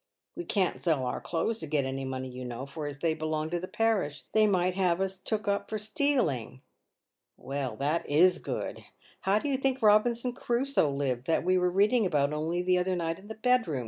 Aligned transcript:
"We 0.35 0.45
can't 0.45 0.81
sell 0.81 1.05
our 1.05 1.21
clothes 1.21 1.59
to 1.59 1.67
get 1.67 1.85
any 1.85 2.05
money, 2.05 2.27
you 2.27 2.43
know, 2.43 2.65
for, 2.65 2.87
as 2.87 2.97
they 3.01 3.13
belong 3.13 3.51
to 3.51 3.59
the 3.59 3.67
parish, 3.67 4.23
they 4.33 4.47
might 4.47 4.73
have 4.73 4.99
us 4.99 5.19
took 5.19 5.47
up 5.47 5.69
for 5.69 5.77
stealing."" 5.77 6.63
Well, 7.37 7.75
that 7.75 8.09
is 8.09 8.39
good! 8.39 8.83
How 9.19 9.37
do 9.37 9.47
you 9.47 9.57
think 9.57 9.77
Eobinson 9.79 10.35
Crusoe 10.35 10.89
lived, 10.89 11.27
that 11.27 11.43
we 11.45 11.55
were 11.55 11.69
reading 11.69 12.07
about 12.07 12.33
only 12.33 12.63
the 12.63 12.79
other 12.79 12.95
night 12.95 13.19
in 13.19 13.27
the 13.27 13.35
bedroom?" 13.35 13.79